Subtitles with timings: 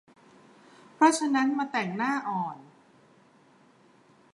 [0.93, 2.57] เพราะฉะนั้นมาแต่งหน้าอ่อน